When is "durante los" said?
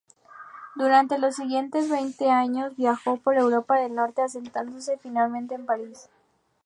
0.73-1.35